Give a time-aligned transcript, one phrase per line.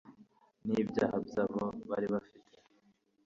[0.65, 2.57] n'ibyaha byabo bari bafite